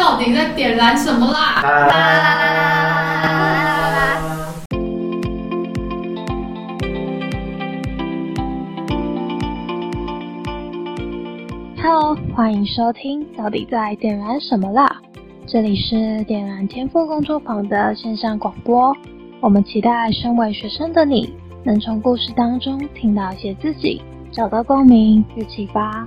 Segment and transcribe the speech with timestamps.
[0.00, 1.60] 到底在点燃什么啦？
[1.60, 2.42] 啦啦啦
[3.22, 3.36] 啦
[3.82, 4.16] 啦啦
[11.82, 15.02] ！Hello，欢迎收听《到底在点燃什么啦》？
[15.46, 18.96] 这里是点燃天赋工作坊的线上广播。
[19.40, 24.00] 我们期待身为学生的你，能从故事当中听到一些自己，
[24.32, 26.06] 找到共鸣与启发。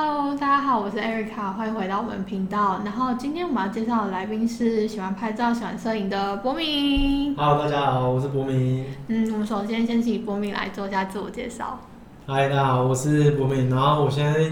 [0.00, 2.80] Hello，大家好，我是 Erica，欢迎回到我们频道。
[2.84, 7.34] 然后今天我们要介绍的来宾是喜欢拍照、喜欢摄影的博明。
[7.34, 8.86] Hello，大家好，我是博明。
[9.08, 11.80] 嗯，我们首先先请博明来做一下自我介绍。
[12.28, 13.68] 嗨，大家好，我是博明。
[13.68, 14.48] 然后我现在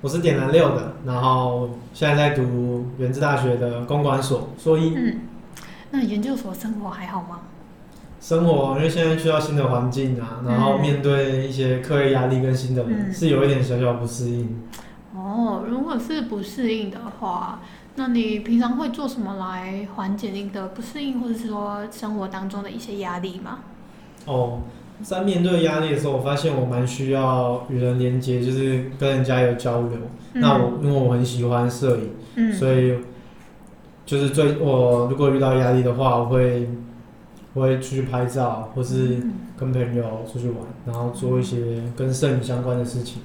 [0.00, 4.92] 我是点燃六的，然后现在在读原子大学的公管所硕一。
[4.96, 5.20] 嗯，
[5.92, 7.38] 那研究所生活还好吗？
[8.20, 14.60] 生活因为现在去到新的环境啊，然后面对一些课业压力跟新的人，嗯是有一点小小不适应。
[15.14, 17.60] 哦，如果是不适应的话，
[17.96, 23.60] 那你平常会做什么来缓解你的不适应，或者是说生活当中的一些压力吗？
[24.26, 24.60] 哦，
[25.02, 29.92] 在面对压力的时候，我发现我蛮需要与人连接，就是跟人家有交流。
[30.34, 32.98] 那我因为我很喜欢摄影，嗯所以
[34.06, 36.68] 就是最我如果遇到压力的话，我会
[37.54, 43.22] 我会出去拍照，或是嗯跟朋友出去玩，然后做一些跟摄影相关的事情。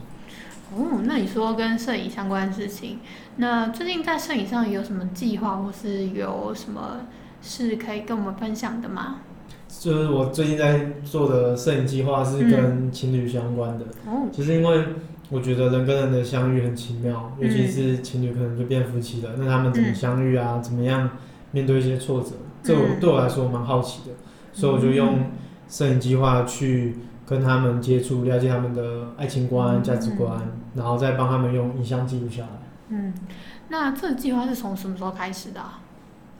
[0.75, 2.99] 哦，那你说跟摄影相关的事情，
[3.37, 7.01] 那最近在摄影上有什么计划，或是有什么
[7.41, 9.17] 是可以跟我们分享的吗？
[9.67, 14.85] 就是我最近在做的摄影计划是跟情侣相关的，哦，就是因为
[15.29, 20.59] 我觉得人跟人的相遇很奇妙，嗯尤其是情侣可能就变夫妻了，那他们怎么相遇啊？
[20.59, 21.09] 怎么样
[21.55, 22.31] 面对一些挫折？
[22.61, 24.15] 这我嗯对我来说蛮好奇的，
[24.51, 25.31] 所以我就用
[25.69, 30.37] 摄影计划去跟他们接触，了解他们的爱情观、嗯价值观，
[30.75, 32.49] 然后再帮他们用影像记录下来。
[32.89, 33.13] 嗯，
[33.69, 35.79] 那这个计划是从什么时候开始的、啊？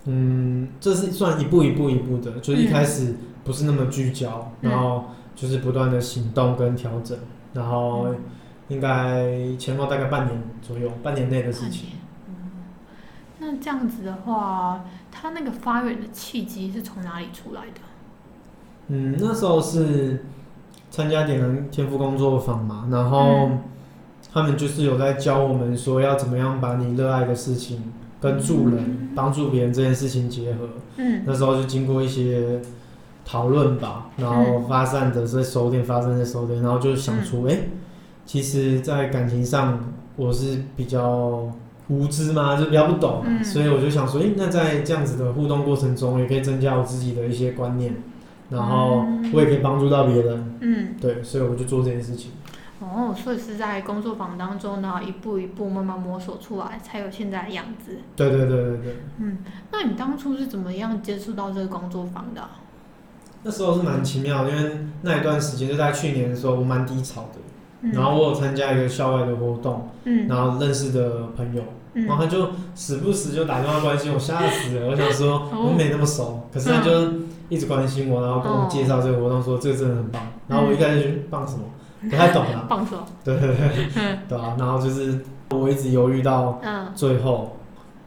[0.05, 7.17] 嗯，这是算一步一步一步的，就是一开始不是那么聚焦，嗯然后就是不断的行动跟调整，
[7.53, 8.07] 然后
[8.67, 11.89] 应该前后大概半年左右，半年内的事情。
[12.27, 12.35] 嗯，
[13.39, 14.85] 那这样子的话，
[15.25, 17.81] 它那个发源的契机是从哪里出来的？
[18.89, 20.23] 嗯，那时候是
[20.91, 23.59] 参加点燃天赋工作坊嘛，然后嗯
[24.31, 27.91] 他们就是有在教我们说要怎么样把你热爱的事情
[28.21, 30.69] 跟助人、帮助别人这件事情结合。
[30.97, 32.61] 嗯那时候就经过一些
[33.25, 37.57] 讨论吧，然后发散的在收敛，发散在收敛，然后就想出，哎、
[38.27, 41.51] 其实，在感情上我是比较
[41.87, 43.23] 无知嘛，就比较不懂。
[43.43, 47.93] 所以我就想说，哎、那在这样子的互动过程中，也可以增加我自己的一些观念，
[48.49, 52.31] 然后我也可以帮助到别人，嗯，对，所以我就做这件事情。
[52.79, 57.99] 哦，所以是在工作坊当中呢，一步一步慢慢摸索出来，才有现在的样子。
[58.15, 59.37] 对对对对对，嗯，
[59.71, 62.41] 那你当初是怎么样接触到这个工作坊的？
[62.41, 62.49] 啊、
[63.43, 67.39] 那时候是蛮奇妙的，因为那一段时间就在去年的时候，我蛮低潮的，
[67.81, 71.61] 嗯然后我有参加一个校外的活动，嗯然后认识的朋友。
[71.97, 74.87] 嗯然后他就时不时就打电话关心我，吓死了。
[74.91, 76.91] 我想说哦我们没那么熟，可是他就
[77.47, 80.21] 一直关心我，然后跟我介绍这个活动，说这个真的很棒。
[80.49, 81.63] 然后我一开始就棒什么，
[82.09, 82.65] 不太懂啊。
[82.69, 82.97] 放手。
[83.23, 84.57] 对对对嗯对啊。
[84.59, 85.21] 然后就是
[85.51, 87.55] 我一直犹豫到嗯，最后，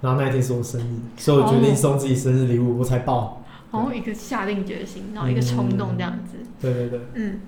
[0.03, 3.43] 然后那一天是我生日，所以我决定送自己生日礼物，我才报。
[3.73, 6.37] 然后一个下定决心，然后一个冲动这样子。
[6.61, 7.41] 对对对，嗯，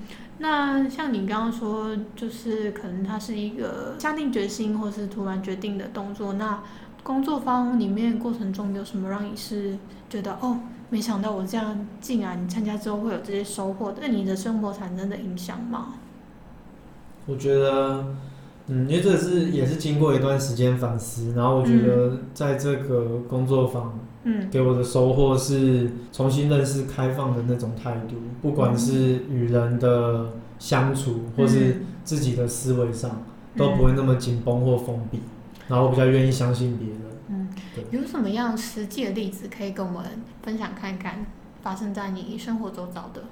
[0.43, 6.33] 那像你刚刚说，就是可能它是一个下定决心或是突然决定的动作。
[6.33, 6.62] 那
[7.03, 9.77] 工作方里面过程中有什么让你是
[10.09, 10.59] 觉得哦，
[10.89, 15.95] 没想到我这样竟然参加之后会有这些收获，对你的生活产生的影响吗？
[17.27, 18.03] 我觉得，
[18.71, 23.99] 嗯，因为这是也是经过一段时间反思，然后我觉得在这个工作坊。
[24.23, 30.27] 嗯给我的收获是重新认识开放的那种态度，不管是与人的
[30.59, 33.22] 相处，或是自己的思维上，
[33.57, 35.21] 都不会那么紧绷或封闭。
[35.69, 36.99] 然后我比较愿意相信别人。
[37.31, 40.03] 嗯对，有什么样实际的例子可以跟我们
[40.43, 41.25] 分享看看，
[41.63, 43.23] 发生在你生活周遭的？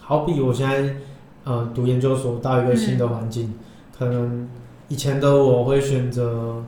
[0.00, 0.96] 好比我现在
[1.44, 3.52] 呃读研究所，到一个新的环境，
[4.00, 4.48] 可能
[4.88, 6.64] 以前的我会选择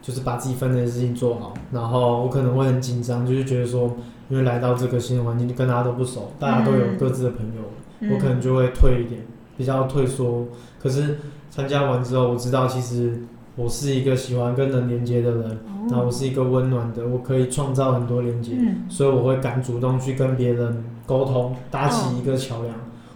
[0.00, 3.90] 就是把自己分内的事情做好，然后我可能会很紧张，就是觉得说，
[4.28, 7.62] 因为来到这个新的环境，跟大家都不熟，大家都有各自的朋友。
[7.98, 9.22] 嗯我可能就会退一点，
[9.56, 10.46] 比较退缩。
[10.78, 11.18] 可是
[11.50, 13.18] 参加完之后，我知道其实
[13.56, 15.58] 我是一个喜欢跟人连接的人，
[15.90, 22.74] 然后我是一个温暖的，我可以创造很多连接，嗯所以我会敢主动去跟别人沟通，搭起一个桥梁，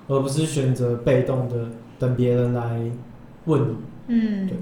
[0.08, 1.56] 而不是选择被动的
[1.99, 2.81] 等别人来
[3.44, 3.76] 问你。
[4.08, 4.46] 嗯。
[4.46, 4.58] 对，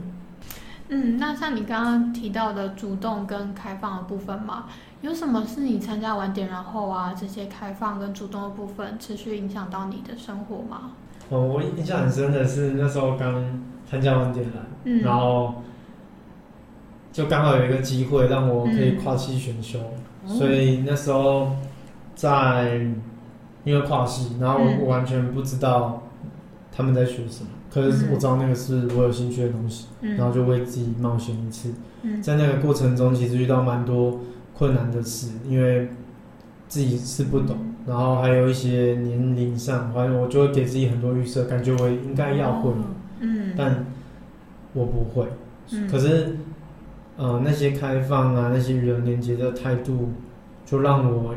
[0.89, 4.65] 嗯，那像你刚刚提到的主动跟开放的部分嘛，
[5.01, 10.93] 有什么是你参加完点燃后啊，这些开放跟主动的部分持续影响到你的生活吗？
[11.29, 15.63] 哦，我印象很深的是那时候刚参加完点燃，嗯，然后
[17.13, 20.29] 就刚好有一个机会让我可以跨系选修，哦。
[20.29, 21.51] 所以那时候
[22.15, 22.81] 在
[23.65, 26.03] 因为跨系，然后我完全不知道
[26.79, 28.11] 他们在学什么，可是嗯。
[28.13, 31.73] 我知道那个是我有兴趣的东西，嗯，然后就为自己冒险一次。
[32.03, 32.23] 嗯。
[32.23, 34.21] 在那个过程中，其实遇到蛮多
[34.57, 35.89] 困难的事，因为
[36.69, 42.75] 自己是不懂，然后还有一些年龄上，反正我就会给自己很多预设，感觉我应该要会，哦
[43.19, 43.85] 嗯，但
[44.73, 45.27] 我不会。
[45.73, 45.89] 嗯。
[45.89, 46.37] 可是，
[47.17, 50.11] 呃，那些开放啊，那些与人连接的态度，
[50.65, 51.35] 就让我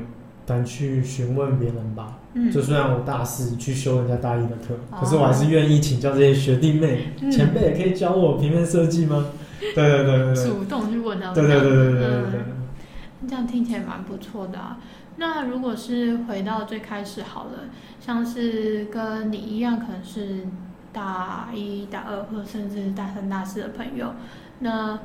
[0.51, 2.17] 敢去询问别人吧。
[2.33, 9.25] 嗯就虽然我大四去修人家大一的课，哦可是我还是愿意请教这些学弟妹、嗯前辈，可以教我平面设计吗？
[9.59, 10.45] 对对对对对。
[10.45, 12.39] 主动去问他们，对对对对对对对
[13.21, 14.77] 嗯，这样听起来蛮不错的啊。
[15.17, 17.65] 那如果是回到最开始好了，
[17.99, 20.47] 像是跟你一样，可能是
[20.93, 24.13] 大一、大二，或者甚至大三、大四的朋友，
[24.59, 24.97] 那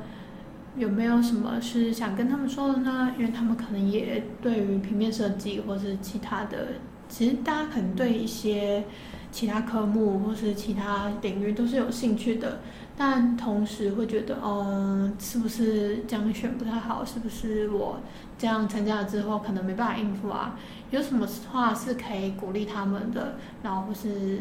[0.76, 3.14] 有没有什么是想跟他们说的呢？
[3.18, 6.68] 因为他们可能也对于平面设计或是其他的，
[7.08, 8.84] 其实大家可能对一些
[9.32, 12.60] 其他科目或是其他领域都是有兴趣的，
[12.96, 17.02] 但同时会觉得，嗯，是不是这样选不太好？
[17.04, 18.00] 是不是我
[18.36, 20.58] 这样参加了之后可能没办法应付啊？
[20.90, 23.36] 有什么话是可以鼓励他们的？
[23.62, 24.40] 然后或是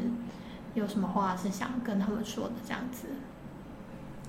[0.73, 2.53] 有什么话是想跟他们说的？
[2.65, 3.07] 这样子。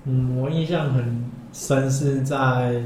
[0.09, 2.81] 嗯，我印象很深是在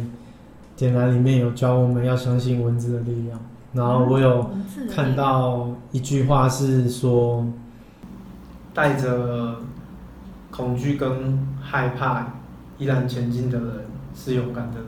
[0.76, 3.40] 点燃里面有教我们要相信文字的力量，
[3.74, 4.50] 然后我有
[4.90, 7.46] 看到一句话是说，
[8.74, 9.58] 带着
[10.50, 12.26] 恐惧跟害怕
[12.80, 13.70] 依然前进的人
[14.16, 14.88] 是勇敢的人。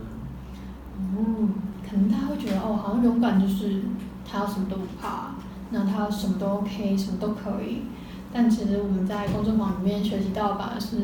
[1.15, 1.50] 哦，
[1.88, 3.83] 可能大家会觉得哦，好像勇敢就是
[4.27, 5.35] 他要什么都不怕，
[5.69, 7.83] 那他什么都 OK，什么都可以。
[8.33, 10.97] 但其实我们在工作坊里面学习到，吧是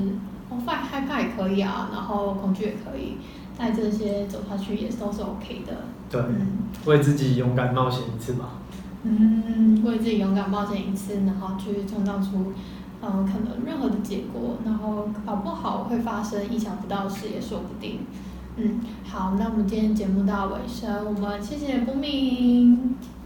[0.50, 3.18] 哦，害害怕也可以啊，然后恐惧也可以，
[3.58, 5.74] 带这些走下去也都是 OK 的。
[6.10, 8.50] 对，嗯为自己勇敢冒险一次吧。
[9.04, 12.52] 嗯，为自己勇敢冒险一次，然后去创造出
[13.02, 18.00] 嗯可能任何的结果，然后搞不好会发生意想不到的事也说不定。
[18.58, 22.98] 嗯，好，那我们今天节目到尾声，我们谢谢波明。